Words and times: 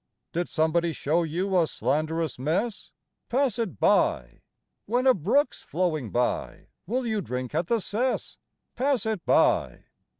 Did 0.33 0.49
somebody 0.49 0.93
show 0.93 1.21
you 1.21 1.55
a 1.61 1.67
slanderous 1.67 2.39
mess? 2.39 2.89
Pass 3.29 3.59
it 3.59 3.79
by! 3.79 4.41
When 4.87 5.05
a 5.05 5.13
brook's 5.13 5.61
flowing 5.61 6.09
by, 6.09 6.69
will 6.87 7.05
you 7.05 7.21
drink 7.21 7.53
at 7.53 7.67
the 7.67 7.79
cess? 7.79 8.39
Pass 8.75 9.05
it 9.05 9.23
by! 9.27 9.83